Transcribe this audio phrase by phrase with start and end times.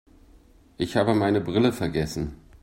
[0.79, 2.35] Ich habe meine Brille vergessen.